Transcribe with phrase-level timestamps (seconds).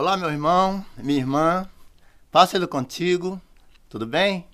[0.00, 1.68] Olá, meu irmão, minha irmã,
[2.30, 3.42] paz seja contigo,
[3.88, 4.46] tudo bem?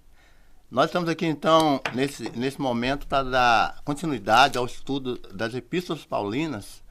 [0.71, 6.83] Nós estamos aqui então nesse, nesse momento para dar continuidade ao estudo das Epístolas Paulinas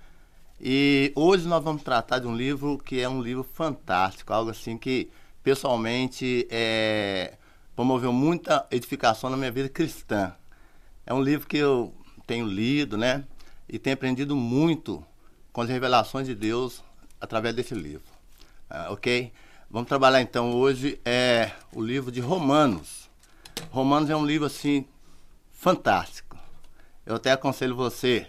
[0.62, 4.78] e hoje nós vamos tratar de um livro que é um livro fantástico, algo assim
[4.78, 5.10] que
[5.42, 7.34] pessoalmente é,
[7.76, 10.32] promoveu muita edificação na minha vida cristã.
[11.08, 11.92] É um livro que eu
[12.28, 13.24] tenho lido, né?
[13.68, 15.04] E tenho aprendido muito
[15.52, 16.84] com as revelações de Deus
[17.20, 18.13] através desse livro.
[18.76, 19.32] Ah, ok?
[19.70, 23.08] Vamos trabalhar então hoje é o livro de Romanos.
[23.70, 24.84] Romanos é um livro assim
[25.52, 26.36] fantástico.
[27.06, 28.26] Eu até aconselho você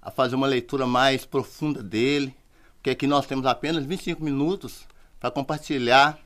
[0.00, 2.32] a fazer uma leitura mais profunda dele,
[2.74, 4.86] porque aqui nós temos apenas 25 minutos
[5.18, 6.20] para compartilhar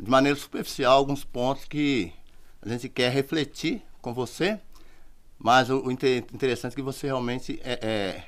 [0.00, 2.10] de maneira superficial alguns pontos que
[2.62, 4.58] a gente quer refletir com você,
[5.38, 8.24] mas o, o interessante é que você realmente é, é,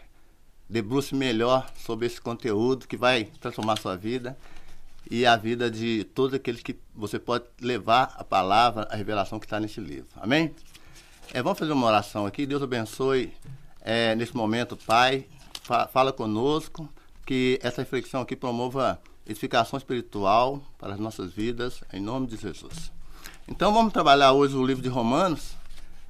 [0.69, 4.37] debruce melhor sobre esse conteúdo que vai transformar a sua vida
[5.11, 9.47] e a vida de todos aqueles que você pode levar a palavra, a revelação que
[9.47, 10.09] está nesse livro.
[10.17, 10.55] Amém?
[11.33, 12.47] É, vamos fazer uma oração aqui.
[12.47, 13.33] Deus abençoe
[13.81, 15.27] é, nesse momento, Pai.
[15.63, 16.89] Fa fala conosco,
[17.25, 22.93] que essa reflexão aqui promova edificação espiritual para as nossas vidas, em nome de Jesus.
[23.49, 25.57] Então vamos trabalhar hoje o livro de Romanos,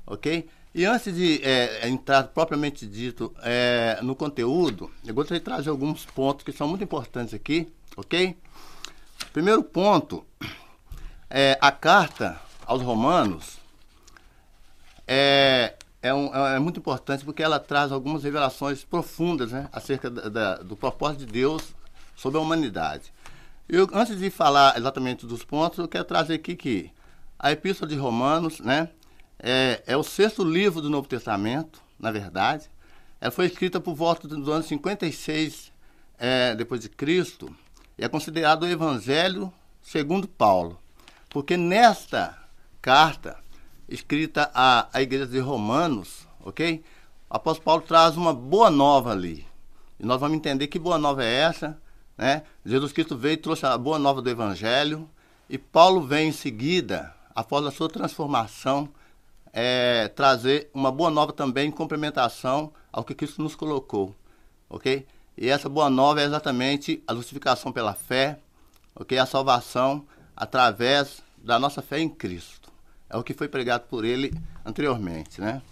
[0.07, 0.49] ok?
[0.75, 6.05] E antes de é, entrar propriamente dito é, no conteúdo, eu gostaria de trazer alguns
[6.05, 8.37] pontos que são muito importantes aqui, ok?
[9.37, 10.25] Primeiro ponto,
[11.29, 13.59] é, a carta aos Romanos
[15.07, 20.31] é, é, um, é, muito importante porque ela traz algumas revelações profundas né, acerca da,
[20.31, 21.75] da, do propósito de Deus
[22.17, 23.13] sobre a humanidade.
[23.69, 26.91] Eu, antes de falar exatamente dos pontos, eu quero trazer aqui que
[27.39, 28.89] a Epístola de Romanos né,
[29.39, 32.71] é, é o sexto livro do Novo Testamento, na verdade.
[33.21, 35.71] Ela foi escrita por volta do ano 56
[36.19, 37.55] é, depois de Cristo
[38.05, 39.53] é considerado o Evangelho
[39.83, 40.79] segundo Paulo,
[41.31, 42.37] porque nesta
[42.83, 43.39] carta
[43.89, 46.85] escrita à, à igreja de Romanos, ok?
[47.31, 49.47] O apóstolo Paulo traz uma boa nova ali.
[49.99, 51.81] E nós vamos entender que boa nova é essa,
[52.19, 52.43] né?
[52.65, 55.09] Jesus Cristo veio e trouxe a boa nova do Evangelho,
[55.49, 58.89] e Paulo vem em seguida, após a sua transformação,
[59.53, 64.15] é, trazer uma boa nova também em complementação ao que Cristo nos colocou,
[64.69, 65.07] ok?
[65.37, 68.39] E essa boa nova é exatamente a justificação pela fé,
[68.95, 69.19] ok?
[69.19, 72.73] A salvação através da nossa fé em Cristo.
[73.09, 74.33] É o que foi pregado por ele
[74.65, 75.63] anteriormente, né?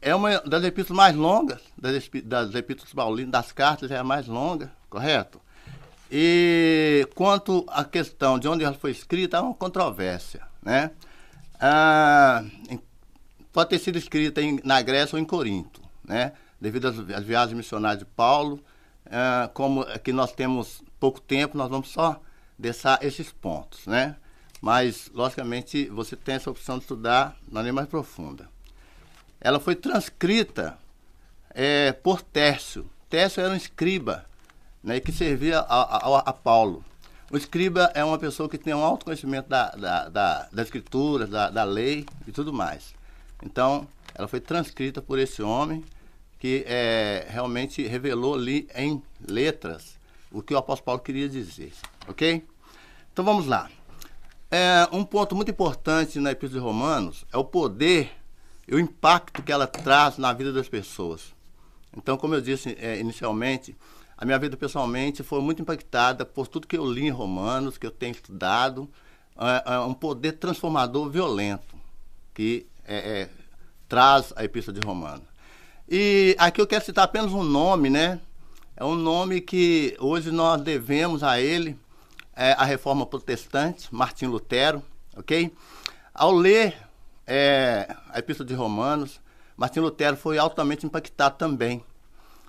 [0.00, 4.72] É uma das epístolas mais longas, das, epístolas paulinas, das cartas, é a mais longa,
[4.88, 5.40] correto?
[6.10, 10.90] E quanto à questão de onde ela foi escrita, há uma controvérsia, né?
[11.60, 12.42] Ah,
[13.52, 16.32] pode ter sido escrita em, na Grécia ou em Corinto, né?
[16.60, 18.60] Devido às, às viagens missionárias de Paulo.
[19.06, 22.20] Uh, como aqui nós temos pouco tempo, nós vamos só
[22.58, 24.16] deixar esses pontos, né?
[24.60, 28.48] Mas, logicamente, você tem essa opção de estudar na linha mais profunda.
[29.40, 30.76] Ela foi transcrita
[31.54, 32.88] é, por Tércio.
[33.08, 34.26] Tércio era um escriba,
[34.84, 36.84] né, que servia a, a, a, Paulo.
[37.30, 41.26] O escriba é uma pessoa que tem um alto conhecimento da, da, da, da escritura,
[41.26, 42.94] da, da lei e tudo mais.
[43.42, 45.82] Então, ela foi transcrita por esse homem
[46.40, 50.00] que é, realmente revelou ali em letras
[50.32, 51.72] o que o apóstolo Paulo queria dizer,
[52.08, 52.44] ok?
[53.12, 53.70] Então vamos lá.
[54.50, 58.10] É, um ponto muito importante na Epístola de Romanos é o poder
[58.66, 61.34] e o impacto que ela traz na vida das pessoas.
[61.96, 63.76] Então, como eu disse é, inicialmente,
[64.16, 67.86] a minha vida pessoalmente foi muito impactada por tudo que eu li em Romanos, que
[67.86, 68.88] eu tenho estudado,
[69.36, 71.76] é, é um poder transformador violento
[72.32, 73.30] que é, é,
[73.88, 75.29] traz a Epístola de Romanos.
[75.92, 78.20] E aqui eu quero citar apenas um nome, né?
[78.76, 81.76] É um nome que hoje nós devemos a ele,
[82.36, 84.84] é, a reforma protestante, Martim Lutero,
[85.16, 85.52] ok?
[86.14, 86.76] Ao ler
[87.26, 89.20] é, a Epístola de Romanos,
[89.56, 91.82] Martim Lutero foi altamente impactado também.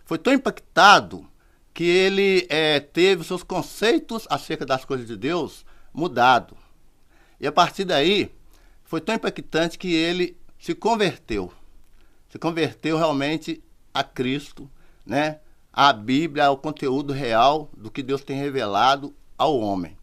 [0.06, 1.26] Foi tão impactado
[1.74, 6.56] que ele é, teve seus conceitos acerca das coisas de Deus mudado.
[7.40, 8.32] E a partir daí,
[8.84, 11.52] foi tão impactante que ele se converteu
[12.32, 13.62] se converteu realmente
[13.94, 14.70] a Cristo,
[15.06, 15.40] né?
[15.74, 19.98] A Bíblia, ao conteúdo real do que Deus tem revelado ao homem.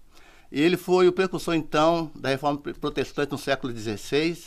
[0.53, 4.39] E ele foi o precursor, então, da reforma protestante no século XVI,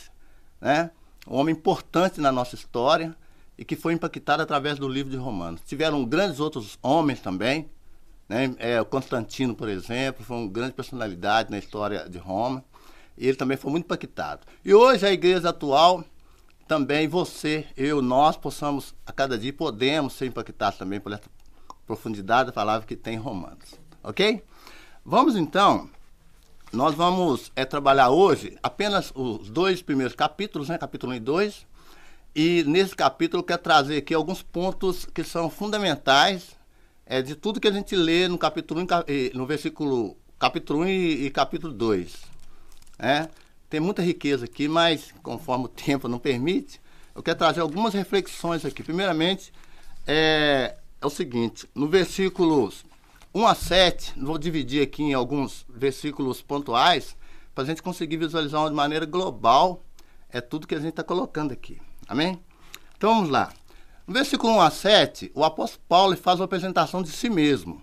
[0.60, 0.90] né?
[1.26, 3.16] um homem importante na nossa história
[3.58, 5.60] e que foi impactado através do livro de Romanos.
[5.64, 7.68] Tiveram grandes outros homens também,
[8.28, 8.54] né?
[8.58, 12.64] é, o Constantino, por exemplo, foi uma grande personalidade na história de Roma,
[13.16, 14.46] e ele também foi muito impactado.
[14.64, 16.04] E hoje a igreja atual
[16.72, 21.28] também você, eu, nós possamos, a cada dia, podemos ser impactados também por essa
[21.86, 23.74] profundidade da palavra que tem em Romanos.
[24.02, 24.42] Ok?
[25.04, 25.90] Vamos então,
[26.72, 30.78] nós vamos é, trabalhar hoje apenas os dois primeiros capítulos, né?
[30.78, 31.66] Capítulo 1 e 2.
[32.34, 36.56] E nesse capítulo eu quero trazer aqui alguns pontos que são fundamentais
[37.04, 38.86] é, de tudo que a gente lê no capítulo 1,
[39.36, 42.16] no versículo capítulo 1 e, e capítulo 2.
[42.98, 43.28] É,
[43.72, 46.78] tem muita riqueza aqui, mas conforme o tempo não permite,
[47.14, 48.82] eu quero trazer algumas reflexões aqui.
[48.82, 49.50] Primeiramente,
[50.06, 52.84] é, é o seguinte, no versículos
[53.32, 57.16] 1 a 7, vou dividir aqui em alguns versículos pontuais,
[57.54, 59.82] para a gente conseguir visualizar de maneira global
[60.28, 61.80] é tudo que a gente está colocando aqui.
[62.06, 62.38] Amém?
[62.98, 63.54] Então vamos lá.
[64.06, 67.80] No versículo 1 a 7, o apóstolo Paulo faz uma apresentação de si mesmo.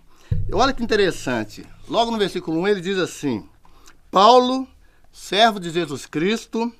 [0.47, 1.65] E olha que interessante.
[1.87, 3.43] Logo no versículo 1 ele diz assim:
[4.11, 4.67] Paulo,
[5.11, 6.73] servo de Jesus Cristo,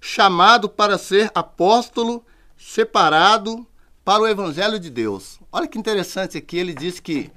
[0.00, 2.24] chamado para ser apóstolo,
[2.56, 3.66] separado
[4.04, 5.38] para o evangelho de Deus.
[5.52, 7.30] Olha que interessante aqui, ele diz que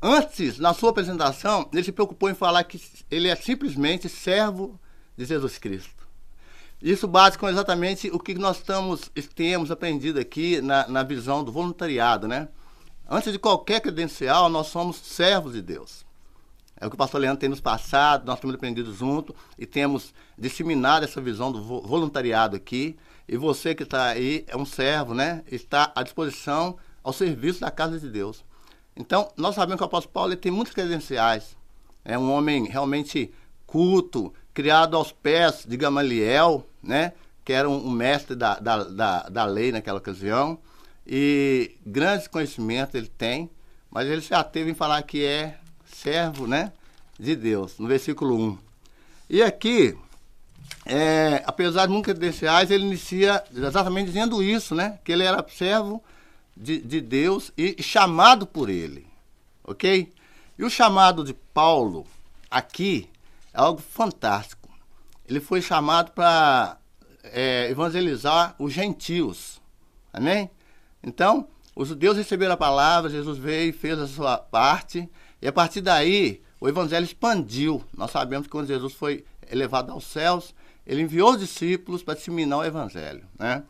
[0.00, 2.80] antes, na sua apresentação, ele se preocupou em falar que
[3.10, 4.78] ele é simplesmente servo
[5.16, 6.08] de Jesus Cristo.
[6.80, 11.50] Isso bate com exatamente o que nós estamos, temos aprendido aqui na, na visão do
[11.50, 12.48] voluntariado, né?
[13.08, 16.06] Antes de qualquer credencial, nós somos servos de Deus.
[16.80, 20.14] É o que o pastor Leandro tem nos passado, nós temos aprendido junto e temos
[20.36, 22.96] disseminado essa visão do voluntariado aqui.
[23.28, 25.42] E você que está aí é um servo, né?
[25.50, 28.44] Está à disposição ao serviço da casa de Deus.
[28.96, 31.56] Então, nós sabemos que o apóstolo Paulo tem muitas credenciais.
[32.04, 33.32] É um homem realmente
[33.66, 37.12] culto, criado aos pés de Gamaliel, né?
[37.44, 40.58] Que era um, um mestre da, da, da, da lei naquela ocasião.
[41.06, 43.50] E grandes conhecimentos ele tem,
[43.90, 45.58] mas ele se ateve em falar que é
[46.02, 46.72] servo, né?
[47.18, 48.58] De Deus, no versículo 1.
[49.28, 49.96] E aqui,
[50.86, 54.98] é, apesar de muitas credenciais, ele inicia exatamente dizendo isso, né?
[55.04, 56.02] Que ele era servo
[56.56, 59.06] de, de Deus e chamado por ele,
[59.64, 60.12] ok?
[60.58, 62.06] E o chamado de Paulo
[62.50, 63.10] aqui
[63.52, 64.68] é algo fantástico.
[65.28, 66.78] Ele foi chamado para
[67.22, 69.60] é, evangelizar os gentios,
[70.12, 70.50] amém?
[71.02, 75.08] Então, os judeus receberam a palavra, Jesus veio e fez a sua parte,
[75.40, 77.84] e a partir daí o evangelho expandiu.
[77.96, 80.54] Nós sabemos que quando Jesus foi elevado aos céus,
[80.86, 83.62] ele enviou os discípulos para disseminar o evangelho, né?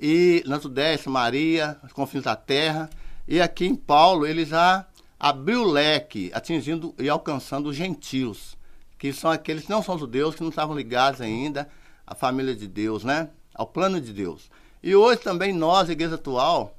[0.00, 2.88] E na Judéia, Maria, os confins da terra,
[3.28, 4.86] e aqui em Paulo ele já
[5.18, 8.56] abriu o leque, atingindo e alcançando os gentios,
[8.98, 11.68] que são aqueles que não são judeus, que não estavam ligados ainda
[12.06, 13.28] à família de Deus, né?
[13.54, 14.50] Ao plano de Deus.
[14.82, 16.74] E hoje também nós, igreja atual,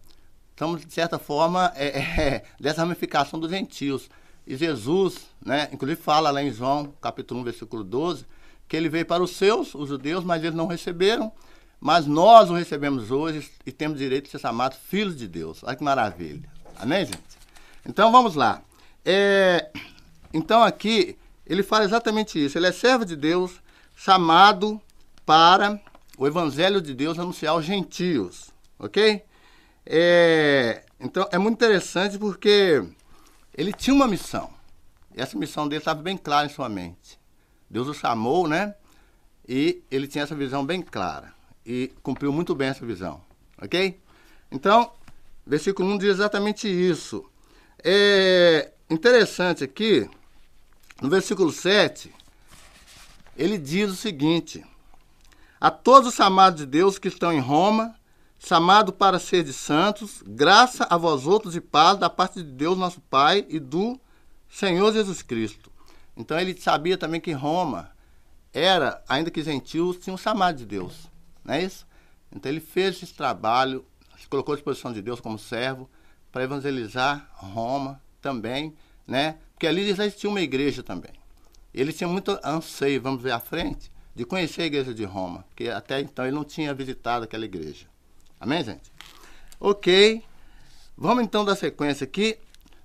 [0.50, 4.10] estamos, de certa forma, é, é, dessa ramificação dos gentios.
[4.52, 8.26] E Jesus, né, inclusive fala lá em João, capítulo 1, versículo 12,
[8.68, 11.32] que ele veio para os seus, os judeus, mas eles não receberam,
[11.80, 15.64] mas nós o recebemos hoje e temos direito de ser chamados filhos de Deus.
[15.64, 16.50] Olha que maravilha.
[16.76, 17.22] Amém, gente?
[17.88, 18.62] Então vamos lá.
[19.06, 19.72] É,
[20.34, 22.58] então aqui ele fala exatamente isso.
[22.58, 23.54] Ele é servo de Deus,
[23.96, 24.82] chamado
[25.26, 25.80] para
[26.18, 29.24] o evangelho de Deus anunciar aos gentios, ok?
[29.86, 32.84] É, então é muito interessante porque
[33.56, 34.50] ele tinha uma missão.
[35.16, 37.20] E essa missão dele estava bem clara em sua mente.
[37.70, 38.76] Deus o chamou, né?
[39.48, 41.34] E ele tinha essa visão bem clara.
[41.66, 43.22] E cumpriu muito bem essa visão,
[43.62, 44.00] ok?
[44.52, 44.92] Então,
[45.46, 47.30] versículo 1 diz exatamente isso.
[47.84, 50.10] É interessante aqui,
[51.02, 52.14] no versículo 7,
[53.38, 54.66] ele diz o seguinte:
[55.60, 57.96] a todos os chamados de Deus que estão em Roma,
[58.44, 62.76] chamado para ser de santos, graça a vós outros e paz da parte de Deus
[62.76, 64.00] nosso Pai e do
[64.50, 65.72] Senhor Jesus Cristo.
[66.18, 67.92] Então ele sabia também que Roma
[68.52, 71.08] era, ainda que gentios, tinha um chamado de Deus,
[71.46, 71.86] não é isso?
[72.32, 73.86] Então ele fez esse trabalho,
[74.20, 75.88] se colocou à disposição de Deus como servo
[76.32, 78.74] para evangelizar Roma também,
[79.06, 79.38] né?
[79.54, 81.12] Porque ali já existia uma igreja também.
[81.72, 85.70] Ele tinha muito anseio, vamos ver à frente, de conhecer a igreja de Roma, porque
[85.70, 87.91] até então ele não tinha visitado aquela igreja.
[88.42, 88.92] Amém, gente?
[89.60, 90.24] Ok.
[90.98, 92.40] Vamos então dar sequência aqui.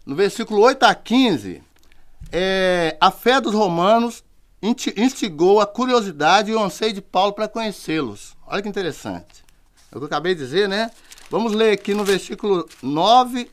[0.05, 1.63] No versículo 8 a 15,
[2.31, 4.23] é, a fé dos romanos
[4.63, 8.37] instigou a curiosidade e o anseio de Paulo para conhecê-los.
[8.47, 9.43] Olha que interessante.
[9.91, 10.91] É o que eu acabei de dizer, né?
[11.31, 13.51] Vamos ler aqui no versículo 9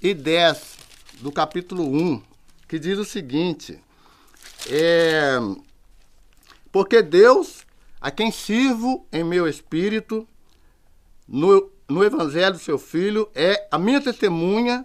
[0.00, 0.78] e 10
[1.20, 2.22] do capítulo 1,
[2.66, 3.78] que diz o seguinte:
[4.70, 5.38] é,
[6.72, 7.66] porque Deus,
[8.00, 10.26] a quem sirvo em meu espírito,
[11.30, 14.84] no, no evangelho do seu Filho, é a minha testemunha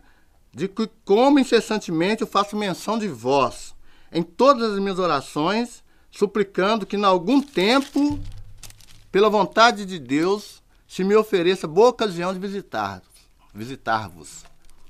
[0.53, 3.73] de que, como incessantemente, eu faço menção de vós
[4.11, 8.19] em todas as minhas orações, suplicando que, em algum tempo,
[9.11, 13.09] pela vontade de Deus, se me ofereça boa ocasião de visitar-vos.
[13.53, 14.11] Visitar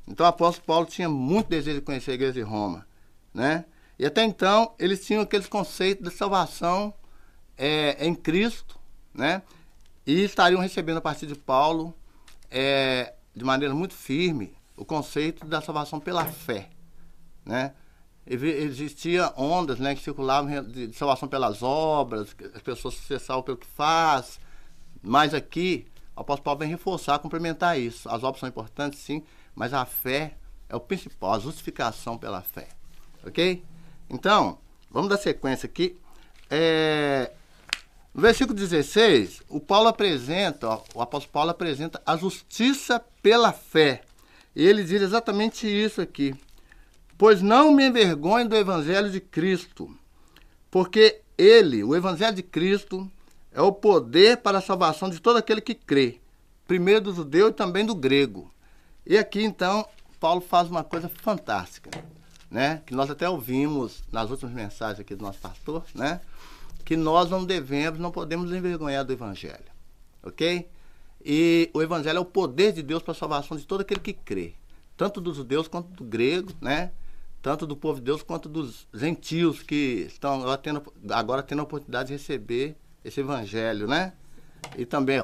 [0.07, 2.85] Então o apóstolo Paulo tinha muito desejo de conhecer a igreja de Roma,
[3.33, 3.65] né?
[3.97, 6.93] E até então eles tinham aqueles conceitos de salvação
[7.57, 8.77] é, em Cristo,
[9.13, 9.41] né?
[10.05, 11.93] E estariam recebendo a partir de Paulo,
[12.51, 16.69] é, de maneira muito firme, o conceito da salvação pela fé,
[17.43, 17.74] né?
[18.27, 23.67] Existia ondas, né, que circulavam de salvação pelas obras, as pessoas se salvam pelo que
[23.67, 24.39] faz,
[25.01, 25.85] mas aqui
[26.15, 28.09] o apóstolo Paulo vem reforçar, complementar isso.
[28.09, 32.69] As obras são importantes, sim, mas a fé é o principal, a justificação pela fé.
[33.24, 33.63] Ok?
[34.09, 34.57] Então,
[34.89, 36.00] vamos dar sequência aqui.
[36.50, 37.31] É,
[38.15, 44.03] no versículo 16, o Paulo apresenta, ó, o apóstolo Paulo apresenta a justiça pela fé.
[44.55, 46.34] E ele diz exatamente isso aqui.
[47.17, 49.93] Pois não me envergonho do evangelho de Cristo,
[50.72, 53.12] porque ele, o evangelho de Cristo,
[53.51, 56.22] é o poder para a salvação de todo aquele que crê,
[56.65, 58.50] primeiro do judeu e também do grego.
[59.05, 59.86] E aqui então
[60.22, 61.89] Paulo faz uma coisa fantástica,
[62.50, 62.81] né?
[62.86, 66.22] Que nós até ouvimos nas últimas mensagens aqui do nosso pastor, né?
[66.86, 69.65] Que nós não devemos, não podemos envergonhar do evangelho,
[70.24, 70.70] ok?
[71.24, 74.13] E o evangelho é o poder de Deus para a salvação de todo aquele que
[74.13, 74.54] crê,
[74.96, 76.92] tanto dos judeus quanto do grego, né?
[77.42, 81.63] Tanto do povo de Deus quanto dos gentios que estão agora tendo, agora tendo a
[81.63, 84.13] oportunidade de receber esse evangelho, né?
[84.77, 85.24] E também,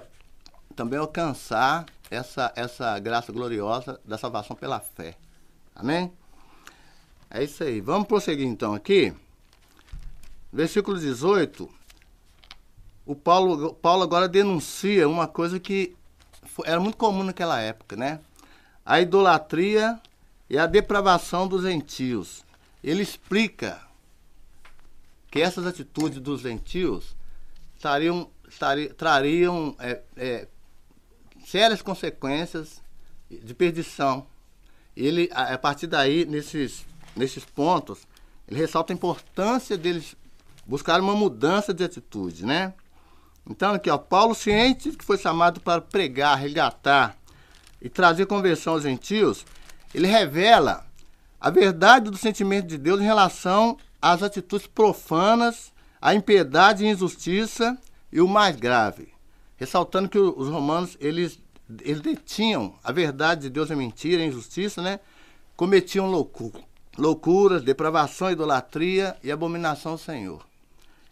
[0.75, 5.15] também alcançar essa, essa graça gloriosa da salvação pela fé.
[5.75, 6.12] Amém?
[7.30, 7.80] É isso aí.
[7.80, 9.13] Vamos prosseguir então aqui.
[10.51, 11.70] Versículo 18.
[13.05, 15.96] O Paulo, Paulo agora denuncia uma coisa que
[16.65, 18.20] era muito comum naquela época, né?
[18.86, 20.00] A idolatria
[20.50, 22.43] e a depravação dos gentios.
[22.84, 23.81] Ele explica
[25.29, 27.15] que essas atitudes dos gentios
[27.75, 28.29] estariam,
[28.98, 30.48] trariam é, é,
[31.46, 32.81] sérias consequências
[33.29, 34.27] de perdição.
[34.96, 38.05] Ele, a, a partir daí, nesses, nesses pontos,
[38.48, 40.17] ele ressalta a importância deles
[40.72, 42.74] buscar uma mudança de atitude, né?
[43.46, 47.18] Então, aqui, ó, Paulo, ciente que foi chamado para pregar, resgatar
[47.82, 49.46] e trazer conversão aos gentios,
[49.94, 50.88] ele revela
[51.42, 57.78] a verdade do sentimento de Deus em relação às atitudes profanas a impiedade e injustiça
[58.10, 59.10] e o mais grave,
[59.58, 61.38] ressaltando que os romanos eles,
[61.82, 65.01] eles detinham a verdade de Deus é mentira, é injustiça, né?
[65.58, 66.63] Cometiam loucura,
[66.98, 70.50] loucuras, depravação, idolatria e abominação ao Senhor.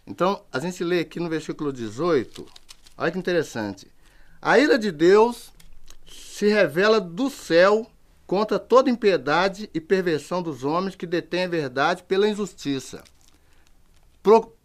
[0.10, 2.46] Então, a gente lê aqui no versículo 18,
[2.98, 3.88] olha que interessante.
[4.42, 5.54] A ira de Deus
[6.06, 7.86] se revela do céu
[8.26, 13.04] contra toda impiedade e perversão dos homens que detêm a verdade pela injustiça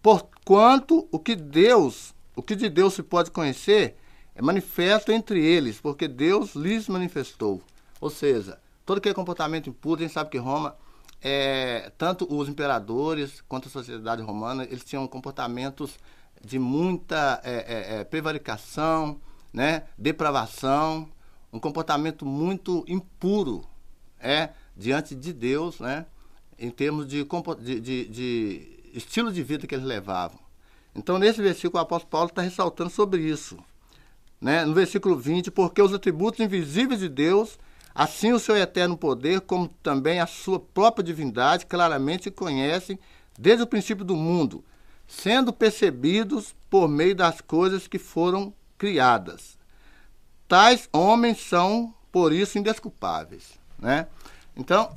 [0.03, 3.97] Porquanto o que Deus, o que de Deus se pode conhecer,
[4.35, 7.63] é manifesto entre eles, porque Deus lhes manifestou.
[8.01, 10.77] Ou seja, todo aquele comportamento impuro, a gente sabe que Roma,
[11.27, 15.99] é, tanto os imperadores quanto a sociedade romana, eles tinham comportamentos
[16.45, 19.19] de muita é, é, é prevaricação,
[19.51, 21.09] né, depravação,
[21.51, 23.65] um comportamento muito impuro
[24.21, 26.05] é, diante de Deus, né,
[26.59, 27.27] em termos de,
[27.61, 30.39] de, de, de estilo de vida que eles levavam.
[30.95, 33.59] Então, nesse versículo, o apóstolo Paulo está ressaltando sobre isso.
[34.41, 34.65] Né?
[34.65, 37.59] No versículo 20, porque os atributos invisíveis de Deus,
[37.95, 42.99] assim o seu eterno poder, como também a sua própria divindade, claramente conhecem
[43.39, 44.65] desde o princípio do mundo,
[45.07, 49.57] sendo percebidos por meio das coisas que foram criadas.
[50.49, 53.59] Tais homens são, por isso, indesculpáveis.
[53.79, 54.07] Né?
[54.57, 54.97] Então,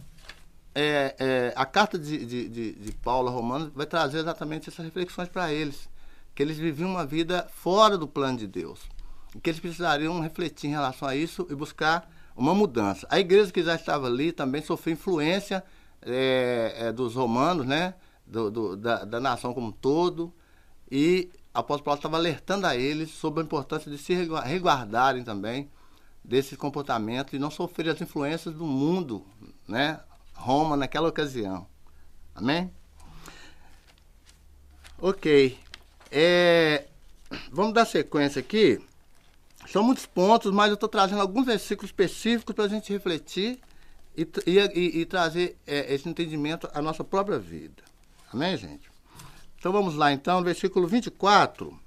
[0.73, 4.85] é, é, a carta de, de, de, de Paulo a Romanos vai trazer exatamente essas
[4.85, 5.89] reflexões para eles.
[6.35, 8.81] Que eles viviam uma vida fora do plano de Deus.
[9.35, 13.07] E que eles precisariam refletir em relação a isso e buscar uma mudança.
[13.09, 15.63] A igreja que já estava ali também sofreu influência
[16.01, 17.95] é, é dos romanos, né?
[18.25, 20.31] Do, do, da, da nação como um todo.
[20.89, 25.69] E o apóstolo Paulo estava alertando a eles sobre a importância de se reguardarem também
[26.23, 29.25] desse comportamento e não sofrer as influências do mundo,
[29.67, 29.99] né?
[30.33, 31.65] Roma naquela ocasião.
[32.35, 32.71] Amém?
[34.99, 35.57] Ok.
[36.11, 36.85] É,
[37.51, 38.79] vamos dar sequência aqui.
[39.71, 43.59] São muitos pontos, mas eu estou trazendo alguns versículos específicos para a gente refletir
[44.15, 47.83] e, e, e trazer é, esse entendimento à nossa própria vida.
[48.33, 48.89] Amém, gente?
[49.59, 51.77] Então vamos lá, então, no versículo 24,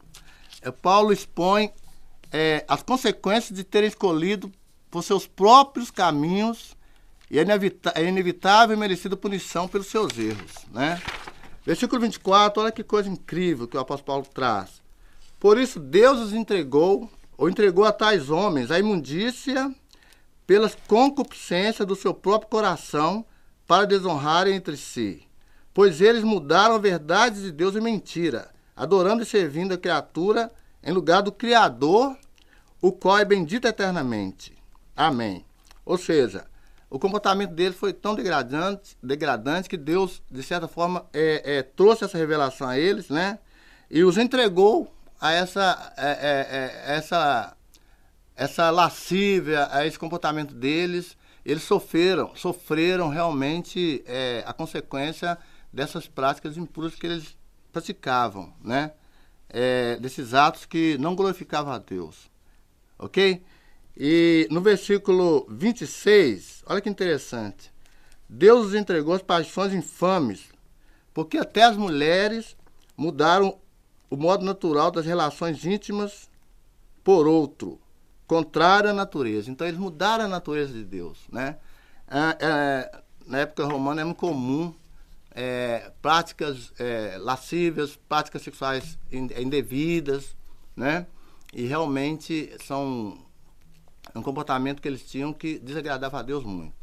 [0.60, 1.72] é, Paulo expõe
[2.30, 4.52] é, as consequências de ter escolhido
[4.90, 6.76] por seus próprios caminhos
[7.30, 7.44] e é,
[7.94, 10.52] é inevitável e merecida punição pelos seus erros.
[10.72, 11.00] Né?
[11.64, 14.82] Versículo 24, olha que coisa incrível que o apóstolo Paulo traz.
[15.38, 17.10] Por isso Deus os entregou,
[17.40, 19.74] ou entregou a tais homens, a imundícia
[20.46, 23.24] pelas concupiscências do seu próprio coração,
[23.66, 25.26] para desonrarem entre si.
[25.72, 30.92] Pois eles mudaram a verdade de Deus em mentira, adorando e servindo a criatura em
[30.92, 32.14] lugar do Criador,
[32.78, 34.52] o qual é bendito eternamente.
[34.94, 35.42] Amém.
[35.86, 36.44] Ou seja,
[36.90, 42.04] o comportamento deles foi tão degradante, degradante que Deus, de certa forma, é, é, trouxe
[42.04, 43.38] essa revelação a eles, né?
[43.90, 47.56] E os entregou a essa, é, é, é essa,
[48.34, 51.16] essa lascívia, a esse comportamento deles.
[51.44, 55.36] Eles sofreram, sofreram realmente é, a consequência
[55.72, 57.36] dessas práticas impuras que eles
[57.72, 58.92] praticavam, né?
[60.00, 62.30] desses atos que não glorificavam a Deus.
[62.96, 63.42] Ok?
[63.96, 67.72] E no versículo 26, olha que interessante.
[68.28, 70.44] Deus os entregou as paixões infames,
[71.12, 72.56] porque até as mulheres
[72.96, 73.58] mudaram
[74.10, 76.28] o modo natural das relações íntimas
[77.02, 77.80] por outro,
[78.26, 79.50] contrário à natureza.
[79.50, 81.56] Então eles mudaram a natureza de Deus, né?
[82.08, 84.74] É, é, na época romana é muito comum
[85.30, 87.18] é, práticas é,
[88.08, 90.36] práticas sexuais indevidas,
[90.76, 91.06] né?
[91.52, 93.18] E realmente são
[94.14, 96.74] um comportamento que eles tinham que desagradava a Deus muito.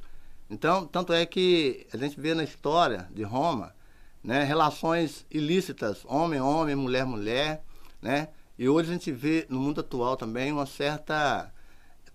[0.50, 3.76] Então, tanto é que a gente vê na história de Roma,
[4.24, 7.64] né, relações ilícitas, homem, homem, mulher, mulher,
[8.02, 8.30] né?
[8.58, 11.54] E hoje a gente vê no mundo atual também uma certa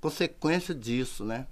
[0.01, 1.47] consequência disso, né?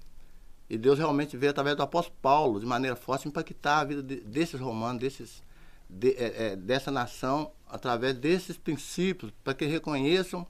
[0.68, 4.20] E Deus realmente veio através do apóstolo Paulo, de maneira forte, impactar a vida de,
[4.20, 5.42] desses romanos, desses,
[5.88, 10.46] de, é, é, dessa nação, através desses princípios, para que reconheçam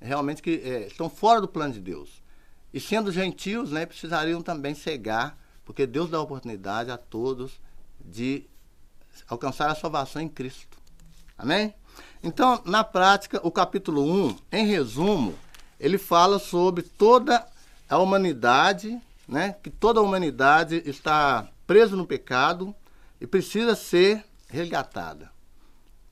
[0.00, 2.22] realmente que é, estão fora do plano de Deus.
[2.72, 7.60] E sendo gentios, né, precisariam também cegar, porque Deus dá oportunidade a todos
[8.04, 8.46] de
[9.28, 10.78] alcançar a salvação em Cristo.
[11.36, 11.74] Amém?
[12.22, 15.34] Então, na prática, o capítulo 1, em resumo,
[15.78, 17.46] ele fala sobre toda
[17.88, 22.74] a humanidade, né, que toda a humanidade está presa no pecado
[23.20, 25.30] e precisa ser resgatada.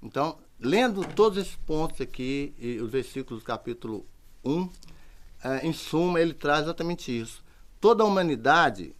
[0.02, 4.06] Então, lendo todos esses pontos aqui e os versículos do capítulo
[4.44, 4.68] 1,
[5.42, 7.42] é, em suma, ele traz exatamente isso.
[7.80, 8.94] Toda a humanidade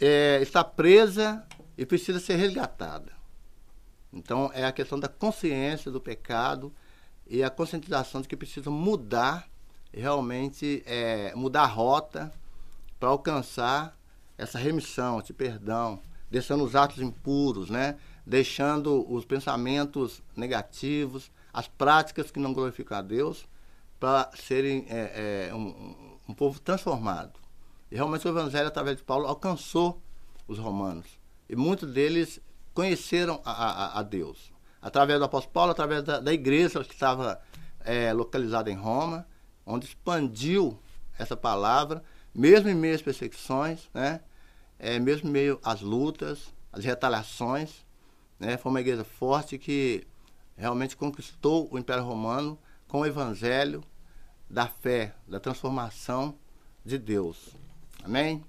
[0.00, 1.44] é, está presa
[1.76, 3.19] e precisa ser resgatada.
[4.12, 6.72] Então, é a questão da consciência do pecado
[7.26, 9.48] e a conscientização de que precisa mudar,
[9.92, 12.32] realmente é, mudar a rota
[12.98, 13.96] para alcançar
[14.36, 17.96] essa remissão, esse perdão, deixando os atos impuros, né?
[18.26, 23.48] deixando os pensamentos negativos, as práticas que não glorificam a Deus
[23.98, 27.38] para serem é, é, um, um, povo transformado.
[27.90, 30.00] E realmente o Evangelho, através de Paulo, alcançou
[30.46, 31.06] os romanos.
[31.48, 32.40] E muitos deles
[32.74, 34.52] conheceram a, a, a Deus.
[34.80, 37.40] Através do apóstolo Paulo, através da, da igreja que estava
[37.84, 39.26] é, localizada em Roma,
[39.64, 40.78] onde expandiu
[41.18, 42.02] essa palavra,
[42.34, 44.20] mesmo em meio às perseguições, né?
[44.78, 47.84] É, mesmo em meio às lutas, às retaliações.
[48.38, 48.56] Né?
[48.56, 50.06] Foi uma igreja forte que
[50.56, 53.84] realmente conquistou o Império Romano com o Evangelho
[54.48, 56.34] da fé, da transformação
[56.84, 57.50] de Deus.
[58.02, 58.42] Amém?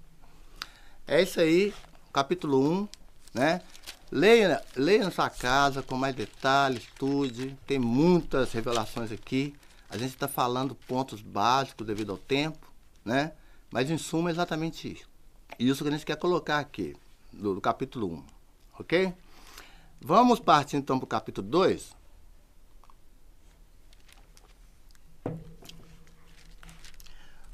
[1.05, 1.73] É isso aí,
[2.13, 2.87] capítulo 1,
[3.33, 3.61] né?
[4.11, 7.57] Leia, leia na sua casa com mais detalhes, estude.
[7.65, 9.55] Tem muitas revelações aqui.
[9.89, 12.71] A gente está falando pontos básicos devido ao tempo,
[13.05, 13.31] né?
[13.71, 15.09] Mas em suma é exatamente isso.
[15.57, 16.95] Isso que a gente quer colocar aqui,
[17.31, 18.23] do, do capítulo 1.
[18.79, 19.13] Ok?
[20.01, 21.95] Vamos partir então para o capítulo 2.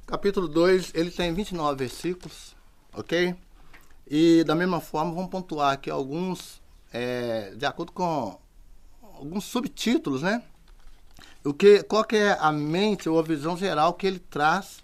[0.08, 2.56] Capítulo 2, ele tem 29 versículos,
[2.93, 3.36] ok?
[4.10, 6.62] E da mesma forma, vamos pontuar aqui alguns,
[6.93, 8.39] é, de acordo com
[9.02, 10.41] alguns subtítulos, né?
[11.43, 14.80] O que, qual que é a mente ou a visão geral que ele traz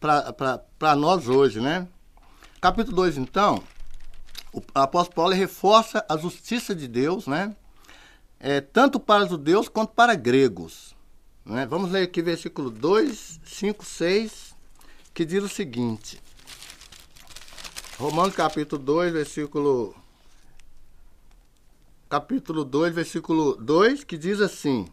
[0.00, 1.86] para nós hoje, né?
[2.60, 3.62] Capítulo 2, então,
[4.52, 7.54] o apóstolo Paulo reforça a justiça de Deus, né?
[8.40, 10.94] É, tanto para judeus quanto para gregos.
[11.44, 11.64] Né?
[11.66, 14.54] Vamos ler aqui versículo 2, 5, 6
[15.14, 16.20] que diz o seguinte.
[17.98, 19.94] Romanos capítulo 2, versículo
[22.10, 24.86] capítulo 2, versículo 2, que diz assim: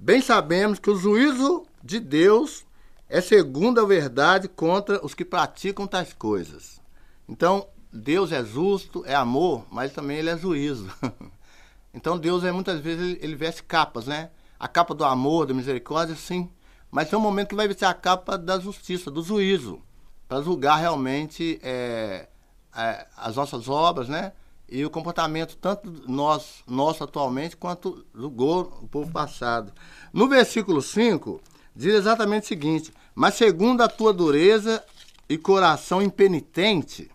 [0.00, 2.66] Bem sabemos que o juízo de Deus
[3.08, 6.80] é segundo a verdade contra os que praticam tais coisas.
[7.28, 10.90] Então, Deus é justo, é amor, mas também ele é juízo.
[11.94, 14.30] então, Deus é muitas vezes ele, ele veste capas, né?
[14.58, 16.50] A capa do amor, da misericórdia, sim.
[16.90, 19.80] Mas tem um momento que vai ser a capa da justiça, do juízo,
[20.28, 22.28] para julgar realmente é,
[22.76, 24.32] é, as nossas obras, né?
[24.68, 29.72] E o comportamento tanto nós, nosso atualmente, quanto julgou o povo passado.
[30.12, 31.40] No versículo 5,
[31.74, 34.84] diz exatamente o seguinte: Mas segundo a tua dureza
[35.26, 37.10] e coração impenitente,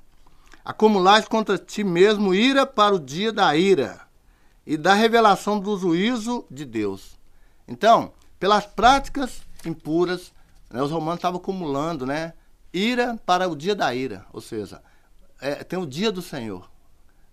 [0.66, 4.02] acumulais contra ti mesmo ira para o dia da ira
[4.66, 7.20] e da revelação do juízo de Deus.
[7.68, 10.34] Então, pelas práticas impuras,
[10.72, 12.34] né, os romanos estavam acumulando, né?
[12.74, 14.82] Ira para o dia da ira, ou seja,
[15.40, 16.70] é, tem o dia do Senhor.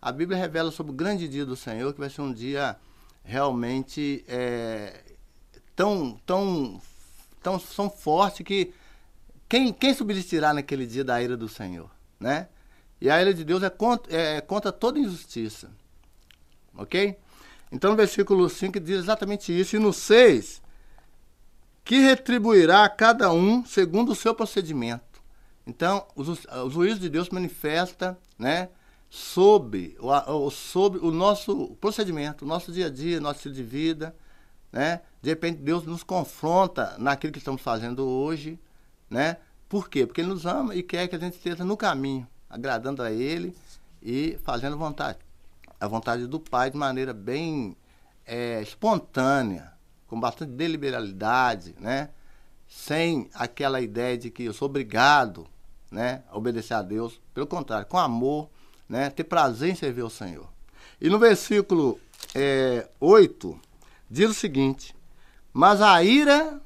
[0.00, 2.76] A Bíblia revela sobre o grande dia do Senhor, que vai ser um dia
[3.24, 5.03] realmente é,
[5.74, 6.81] tão, tão,
[7.42, 8.72] tão, tão forte que
[9.48, 12.48] quem, quem subsistirá naquele dia da ira do Senhor, né?
[13.00, 15.70] E a ira de Deus é contra, é contra toda injustiça.
[16.74, 17.16] Ok?
[17.72, 19.74] Então, no versículo 5 diz exatamente isso.
[19.74, 20.61] E no 6,
[21.83, 25.09] que retribuirá a cada um segundo o seu procedimento.
[25.70, 28.70] Então, o, juízo de Deus manifesta, né?
[29.09, 34.14] Sobre o, sobre o nosso procedimento, o nosso dia a dia, nosso estilo de vida,
[34.72, 35.00] né?
[35.22, 38.59] De repente, Deus nos confronta naquilo que estamos fazendo hoje,
[39.09, 39.37] né?
[39.68, 40.04] Por quê?
[40.04, 43.56] Porque Ele nos ama e quer que a gente esteja no caminho, agradando a Ele
[44.02, 45.18] e fazendo vontade,
[45.80, 47.76] a vontade do Pai de maneira bem
[48.26, 49.72] é, espontânea,
[50.09, 52.11] com bastante deliberalidade, né?
[52.66, 55.46] Sem aquela ideia de que eu sou obrigado,
[55.90, 57.20] né, obedecer a Deus.
[57.35, 58.48] Pelo contrário, com amor,
[58.88, 60.48] né, ter prazer em servir ao Senhor.
[61.00, 61.98] E no versículo
[62.35, 63.59] é, 8,
[64.11, 64.94] diz o seguinte:
[65.53, 66.61] Mas a ira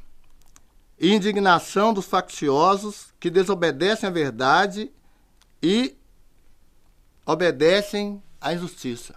[0.98, 4.90] e indignação dos facciosos que desobedecem à verdade
[5.62, 5.96] e
[7.26, 9.14] obedecem à injustiça.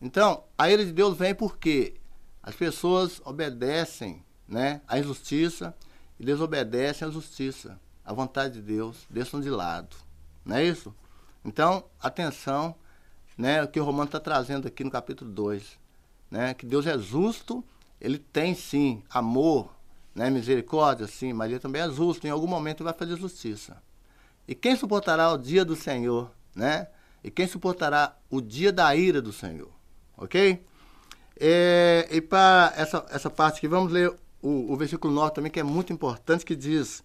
[0.00, 1.94] Então, a ira de Deus vem porque
[2.42, 5.74] as pessoas obedecem né, à injustiça
[6.18, 9.96] e desobedecem à justiça, à vontade de Deus, deixam de lado.
[10.44, 10.94] Não é isso?
[11.44, 12.74] Então, atenção,
[13.36, 15.78] né, o que o Romano está trazendo aqui no capítulo 2.
[16.30, 17.64] Né, que Deus é justo,
[18.00, 19.74] ele tem sim amor,
[20.14, 20.30] né?
[20.30, 22.26] Misericórdia, sim, mas ele também é justo.
[22.26, 23.82] Em algum momento vai fazer justiça.
[24.46, 26.88] E quem suportará o dia do Senhor, né?
[27.22, 29.70] E quem suportará o dia da ira do Senhor,
[30.16, 30.64] ok?
[31.40, 35.58] É, e para essa, essa parte aqui, vamos ler o, o versículo 9 também, que
[35.58, 37.02] é muito importante, que diz: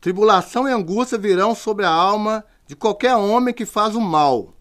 [0.00, 4.54] Tribulação e angústia virão sobre a alma de qualquer homem que faz o mal.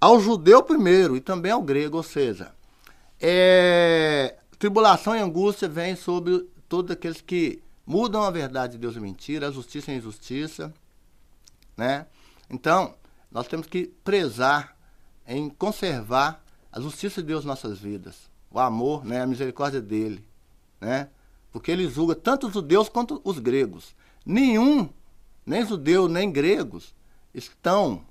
[0.00, 2.52] Ao judeu primeiro e também ao grego, ou seja,
[3.20, 9.00] é, tribulação e angústia vêm sobre todos aqueles que mudam a verdade de Deus e
[9.00, 10.72] mentira, a justiça e a injustiça,
[11.76, 12.06] né?
[12.48, 12.94] Então,
[13.30, 14.76] nós temos que prezar
[15.26, 20.24] em conservar a justiça de Deus em nossas vidas, o amor, né, a misericórdia dele,
[20.80, 21.08] né?
[21.52, 23.94] Porque ele julga tanto os judeus quanto os gregos.
[24.30, 24.88] Nenhum,
[25.44, 26.94] nem judeu, nem gregos,
[27.34, 28.04] estão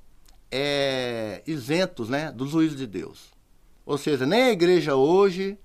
[0.51, 3.31] é, isentos né, do juízo de Deus.
[3.85, 5.57] Ou seja, nem a igreja hoje,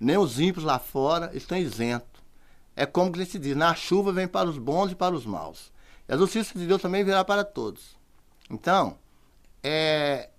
[0.00, 2.18] nem os ímpios lá fora estão isentos
[2.78, 5.72] é como que se diz, na chuva vem para os bons e para os maus.
[6.08, 7.96] E a justiça de Deus também virá para todos.
[8.48, 8.96] Então,
[9.64, 10.30] é,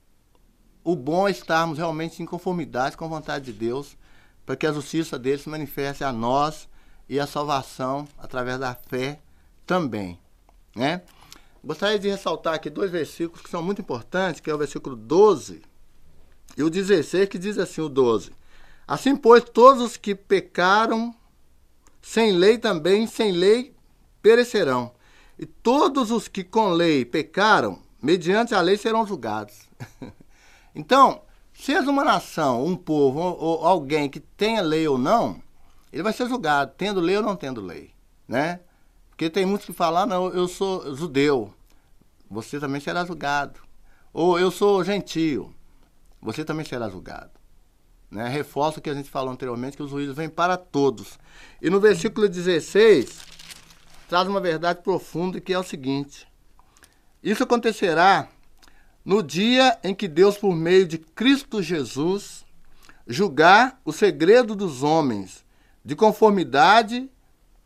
[0.81, 3.97] o bom é estarmos realmente em conformidade com a vontade de Deus,
[4.45, 6.69] para que a justiça dele se manifeste a nós
[7.09, 9.19] e a salvação através da fé
[9.69, 10.19] também.
[10.75, 11.03] Né?
[11.63, 15.61] Gostaria de ressaltar aqui dois versículos que são muito importantes, que é o versículo 12
[16.57, 18.31] e o 16, que diz assim, o 12.
[18.87, 21.13] Assim, pois, todos os que pecaram
[22.01, 23.75] sem lei também, sem lei
[24.23, 24.91] perecerão.
[25.37, 29.69] E todos os que com lei pecaram, mediante a lei serão julgados.
[30.73, 31.21] então,
[31.53, 35.39] se és uma nação, um povo ou, alguém que tenha lei ou não,
[35.93, 37.91] ele vai ser julgado, tendo lei ou não tendo lei,
[38.27, 38.61] né?
[39.19, 41.53] Porque tem muitos que falam, ah, não, eu sou judeu,
[42.31, 43.59] você também será julgado.
[44.13, 45.53] Ou eu sou gentio,
[46.21, 47.31] você também será julgado.
[48.09, 48.41] Né?
[48.41, 51.19] O que a gente falou anteriormente, que os juízos vêm para todos.
[51.61, 53.19] E no versículo 16,
[54.07, 56.25] traz uma verdade profunda que é o seguinte:
[57.21, 58.29] Isso acontecerá
[59.03, 62.45] no dia em que Deus, por meio de Cristo Jesus,
[63.05, 65.43] julgar o segredo dos homens,
[65.83, 67.11] de conformidade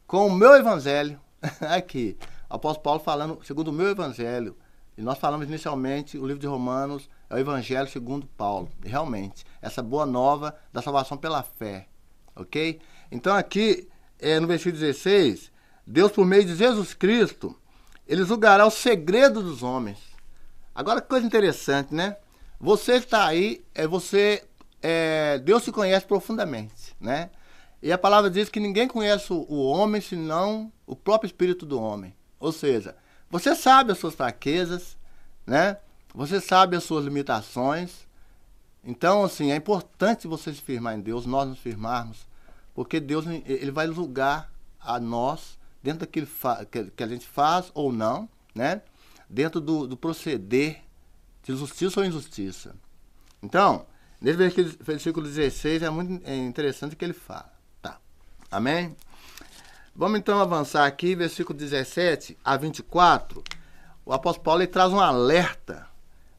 [0.08, 1.22] com o meu evangelho.
[1.70, 2.18] Aqui,
[2.50, 4.56] o apóstolo Paulo falando segundo o meu evangelho.
[4.98, 8.70] E nós falamos inicialmente o livro de Romanos é o Evangelho segundo Paulo.
[8.84, 11.88] Realmente, essa boa nova da salvação pela fé.
[12.36, 12.80] Ok?
[13.12, 13.88] Então, aqui,
[14.20, 15.52] é, no versículo 16,
[15.86, 17.58] Deus, por meio de Jesus Cristo,
[18.08, 19.98] ele julgará o segredo dos homens.
[20.76, 22.18] Agora, que coisa interessante, né?
[22.60, 24.44] Você está aí, é você.
[24.82, 27.32] É, Deus se conhece profundamente, né?
[27.84, 32.16] E a palavra diz que ninguém conhece o homem senão o próprio espírito do homem.
[32.40, 32.96] Ou seja,
[33.30, 34.98] você sabe as suas fraquezas,
[35.46, 35.76] né?
[36.16, 38.08] Você sabe as suas limitações.
[38.86, 42.26] Então, assim, é importante você se firmar em Deus, nós nos firmarmos,
[42.74, 46.28] porque Deus ele vai julgar a nós dentro daquilo
[46.96, 48.82] que, a gente faz ou não, né?
[49.30, 50.82] Dentro do, do proceder
[51.44, 52.78] de justiça ou injustiça.
[53.42, 53.86] Então,
[54.22, 54.38] nesse
[54.80, 57.53] versículo 16 é muito é interessante o que ele fala.
[58.54, 58.96] Amém?
[59.96, 63.44] Vamos então avançar aqui, versículo 17 a 24.
[64.06, 65.88] O apóstolo Paulo traz um alerta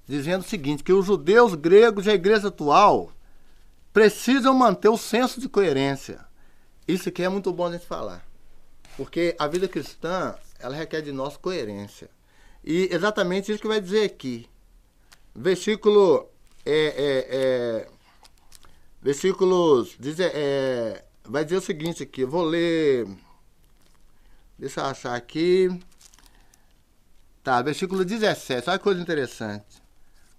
[0.07, 3.11] dizendo o seguinte: que os judeus gregos e a igreja atual
[3.93, 6.25] precisam manter o senso de coerência.
[6.87, 8.25] Isso aqui é muito bom a gente falar.
[8.97, 12.09] Porque a vida cristã, ela requer de nós coerência.
[12.63, 14.49] E exatamente isso que vai dizer aqui.
[15.35, 16.29] Versículo.
[16.65, 17.89] É, é, é,
[19.03, 19.97] versículos.
[19.99, 22.25] Diz, é, vai dizer o seguinte aqui.
[22.25, 23.07] Vou ler.
[24.59, 25.69] Deixa eu achar aqui.
[27.43, 28.69] Tá, versículo 17.
[28.69, 29.83] Olha que coisa interessante.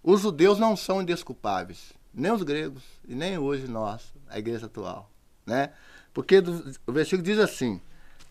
[0.02, 5.10] Os judeus não são indesculpáveis, nem os gregos, e nem hoje nós, a igreja atual.
[5.46, 5.72] Né?
[6.14, 7.82] Porque do, o versículo diz assim: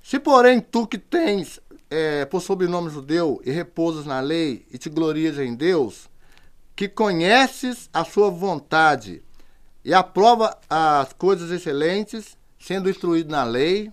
[0.03, 4.89] Se, porém, tu que tens é, por sobrenome judeu e repousas na lei e te
[4.89, 6.09] glorias em Deus,
[6.75, 9.23] que conheces a sua vontade
[9.85, 13.93] e aprova as coisas excelentes, sendo instruído na lei,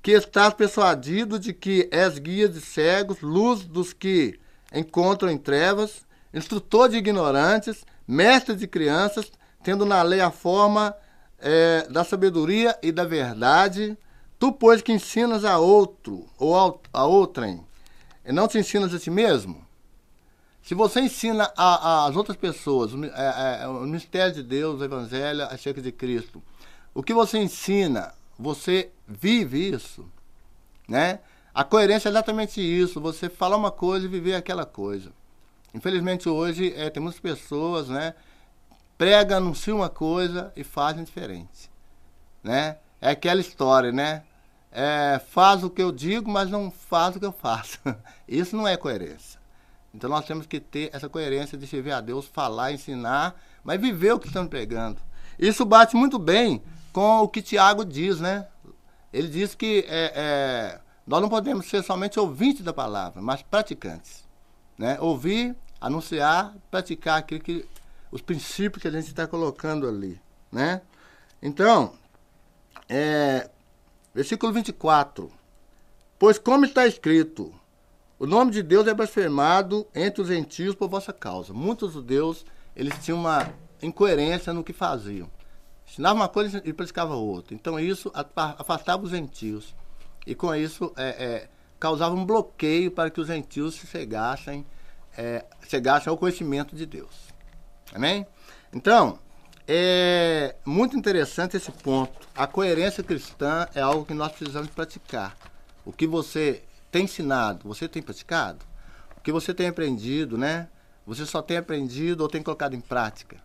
[0.00, 4.38] que estás persuadido de que és guia de cegos, luz dos que
[4.72, 9.32] encontram em trevas, instrutor de ignorantes, mestre de crianças,
[9.64, 10.94] tendo na lei a forma
[11.40, 13.98] é, da sabedoria e da verdade,
[14.38, 17.60] tu, pois, que ensinas a outro ou a outrem,
[18.24, 19.66] não te ensinas a ti mesmo?
[20.62, 25.82] Se você ensina às outras pessoas é, é, o mistério de Deus, o Evangelho acerca
[25.82, 26.40] de Cristo,
[26.94, 30.10] o que você ensina, você vive isso,
[30.88, 31.20] né?
[31.54, 35.12] A coerência é exatamente isso, você falar uma coisa e viver aquela coisa.
[35.74, 38.14] Infelizmente hoje é, tem muitas pessoas, né?
[38.98, 41.70] Prega, anuncia uma coisa e fazem diferente,
[42.42, 42.78] né?
[43.00, 44.24] É aquela história, né?
[44.72, 47.78] É, faz o que eu digo, mas não faz o que eu faço.
[48.28, 49.40] Isso não é coerência.
[49.92, 54.12] Então nós temos que ter essa coerência de servir a Deus, falar, ensinar, mas viver
[54.12, 55.00] o que estamos pregando.
[55.38, 58.46] Isso bate muito bem com o que Tiago diz, né?
[59.12, 64.24] Ele diz que é, é, nós não podemos ser somente ouvintes da palavra, mas praticantes.
[64.78, 64.96] Né?
[65.00, 67.66] Ouvir, anunciar, praticar aquilo que,
[68.10, 70.20] os princípios que a gente está colocando ali.
[70.50, 70.80] Né?
[71.42, 71.94] Então,
[72.88, 73.50] é,
[74.14, 75.30] versículo 24.
[76.18, 77.52] Pois como está escrito,
[78.18, 81.52] o nome de Deus é blasfemado entre os gentios por vossa causa.
[81.52, 82.44] Muitos judeus,
[82.76, 85.28] eles tinham uma incoerência no que faziam.
[85.90, 87.52] Ensinava uma coisa e praticava outra.
[87.52, 89.74] Então isso afastava os gentios.
[90.24, 91.48] E com isso é, é,
[91.80, 94.64] causava um bloqueio para que os gentios se chegassem,
[95.18, 97.10] é, chegassem ao conhecimento de Deus.
[97.92, 98.24] Amém?
[98.72, 99.18] Então,
[99.66, 102.28] é muito interessante esse ponto.
[102.36, 105.36] A coerência cristã é algo que nós precisamos praticar.
[105.84, 108.64] O que você tem ensinado, você tem praticado?
[109.16, 110.68] O que você tem aprendido, né?
[111.04, 113.38] Você só tem aprendido ou tem colocado em prática,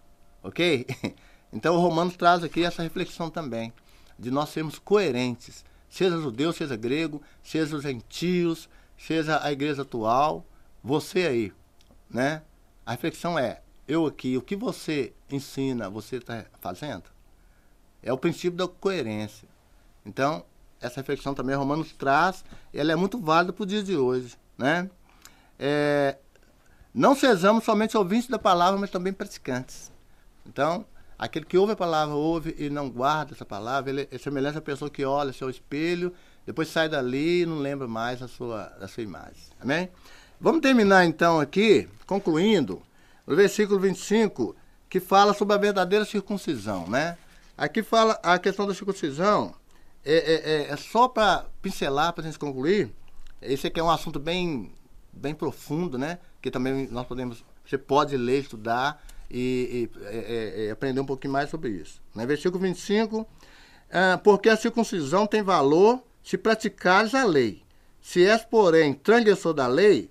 [0.44, 0.86] ok?
[1.56, 3.72] Então o Romanos traz aqui essa reflexão também,
[4.20, 10.46] de nós sermos coerentes, seja judeu, seja grego, seja os gentios, seja a igreja atual,
[10.84, 11.54] você aí,
[12.10, 12.42] né?
[12.86, 17.04] A reflexão é, eu aqui, o que você ensina, você está fazendo?
[18.04, 19.48] É o princípio da coerência.
[20.06, 20.44] Então,
[20.82, 24.90] essa reflexão também Romanos traz, ela é muito válida para o dia de hoje, né?
[25.58, 26.18] É,
[26.94, 29.90] não sejamos somente ouvintes da palavra, mas também praticantes.
[30.46, 30.86] Então,
[31.18, 34.62] aquele que ouve a palavra, ouve e não guarda essa palavra, ele é semelhante à
[34.62, 36.14] pessoa que olha seu espelho,
[36.46, 39.44] depois sai dali e não lembra mais a sua, a sua imagem.
[39.60, 39.90] Amém?
[40.40, 42.82] Vamos terminar então aqui, concluindo,
[43.26, 44.56] no versículo 25,
[44.90, 47.18] que fala sobre a verdadeira circuncisão, né?
[47.58, 49.56] Aqui fala a questão da circuncisão,
[50.04, 52.94] é, é, é, é só para pincelar, para a gente concluir,
[53.42, 54.72] esse aqui é um assunto bem,
[55.12, 56.20] bem profundo, né?
[56.42, 61.06] Que também nós podemos, você pode ler, estudar e, e é, é, é aprender um
[61.06, 62.02] pouquinho mais sobre isso.
[62.14, 62.26] Né?
[62.26, 63.28] Versículo 25,
[63.92, 67.64] ah, porque a circuncisão tem valor se praticares a lei.
[68.02, 70.10] Se és, porém, transgressor da lei,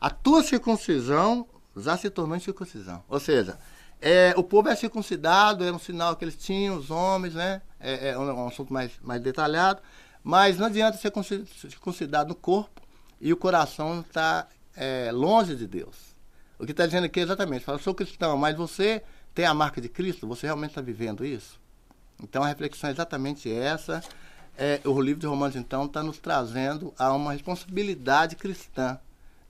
[0.00, 1.46] a tua circuncisão
[1.76, 3.02] já se tornou circuncisão.
[3.08, 3.58] Ou seja,
[4.00, 7.62] é, o povo é circuncidado, era um sinal que eles tinham, os homens, né?
[7.78, 9.80] É, é um, um, assunto mais, mais detalhado.
[10.22, 11.12] Mas não adianta ser
[11.46, 12.80] circuncidado no corpo
[13.20, 16.11] e o coração está é, longe de Deus.
[16.62, 19.02] O que está dizendo aqui é exatamente, fala, sou cristão, mas você
[19.34, 20.28] tem a marca de Cristo?
[20.28, 21.60] Você realmente está vivendo isso?
[22.22, 24.00] Então a reflexão é exatamente essa.
[24.56, 28.96] É, o livro de Romanos, então, está nos trazendo a uma responsabilidade cristã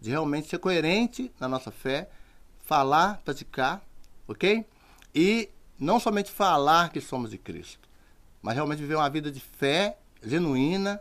[0.01, 2.09] de realmente ser coerente na nossa fé,
[2.65, 3.83] falar, praticar
[4.27, 4.65] ok?
[5.15, 7.91] E não somente falar que somos de Cristo,
[8.41, 10.99] mas realmente viver uma vida de fé genuína,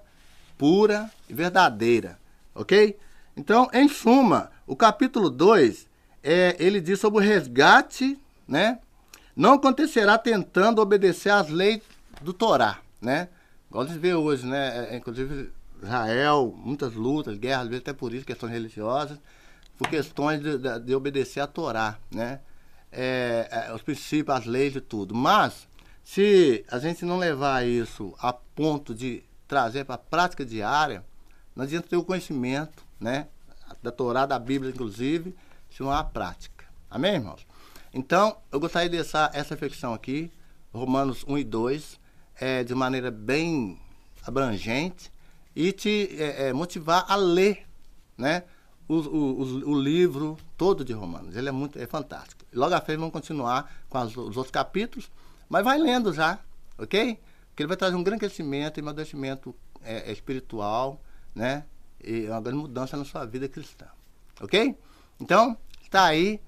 [0.57, 2.19] pura e verdadeira,
[2.53, 2.97] ok?
[3.37, 5.87] Então, em suma, o capítulo 2,
[6.23, 8.79] é, ele diz sobre o resgate, né?
[9.35, 11.81] Não acontecerá tentando obedecer às leis
[12.21, 13.29] do Torá, né?
[13.69, 14.89] Igual a gente vê hoje, né?
[14.91, 19.17] É, inclusive, Israel, muitas lutas, guerras, às vezes até por isso, questões religiosas,
[19.77, 22.39] por questões de, de, de obedecer à Torá, né?
[22.91, 25.15] É, é, os princípios, as leis e tudo.
[25.15, 25.67] Mas,
[26.03, 31.03] se a gente não levar isso a ponto de trazer para a prática diária,
[31.55, 33.27] não adianta ter o conhecimento, né?
[33.81, 35.33] Da Torá, da Bíblia, inclusive,
[35.71, 36.65] se não há prática.
[36.89, 37.47] Amém, irmãos?
[37.93, 40.31] Então, eu gostaria de deixar essa reflexão aqui,
[40.73, 41.99] Romanos 1 e 2,
[42.39, 43.79] é, de maneira bem
[44.25, 45.11] abrangente,
[45.55, 47.67] e te é, é, motivar a ler,
[48.17, 48.43] né?
[48.87, 51.35] O, o, o, livro todo de Romanos.
[51.35, 52.43] Ele é muito é fantástico.
[52.53, 55.09] Logo a frente vamos continuar com as, os outros capítulos,
[55.47, 56.39] mas vai lendo já,
[56.77, 57.17] ok?
[57.49, 61.01] Porque ele vai trazer um grande crescimento e amadurecimento é, é, espiritual,
[61.33, 61.65] né?
[62.03, 63.85] E uma grande mudança na sua vida cristã,
[64.41, 64.77] ok?
[65.19, 66.39] Então, está aí,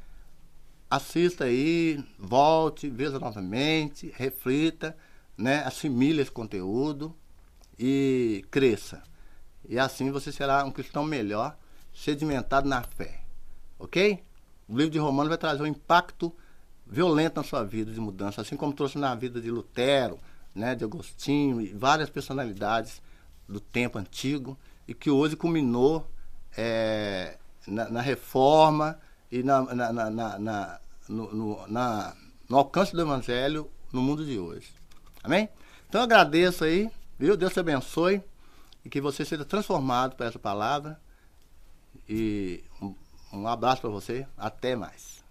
[0.90, 4.96] assista aí, volte, veja novamente, reflita,
[5.38, 5.64] né?
[5.66, 7.16] Assimile esse conteúdo
[7.78, 9.04] e cresça.
[9.68, 11.58] E assim você será um cristão melhor,
[11.94, 13.22] sedimentado na fé.
[13.80, 14.24] Ok?
[14.68, 16.34] O livro de Romanos vai trazer um impacto
[16.86, 20.20] violento na sua vida de mudança, assim como trouxe na vida de Lutero,
[20.54, 23.02] né, de Agostinho e várias personalidades
[23.48, 26.10] do tempo antigo e que hoje culminou
[26.56, 29.00] é, na, na, reforma
[29.32, 34.74] e na, na, na no, no, no, alcance do Evangelho no mundo de hoje.
[35.24, 35.50] Amém?
[35.88, 37.38] Então eu agradeço aí, viu?
[37.38, 38.22] Deus te abençoe
[38.84, 41.00] e que você seja transformado por essa palavra.
[42.08, 42.96] E um,
[43.32, 44.28] um abraço para você.
[44.38, 45.23] Até mais.